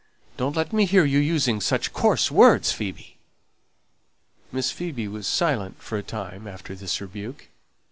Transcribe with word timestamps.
Don't 0.35 0.55
let 0.55 0.73
me 0.73 0.85
hear 0.85 1.05
you 1.05 1.19
using 1.19 1.61
such 1.61 1.93
coarse 1.93 2.31
words, 2.31 2.71
Phoebe!" 2.71 3.19
Miss 4.51 4.71
Phoebe 4.71 5.07
was 5.07 5.27
silent 5.27 5.79
for 5.79 5.95
a 5.95 6.01
time 6.01 6.47
after 6.47 6.73
this 6.73 6.99
rebuke. 7.01 7.49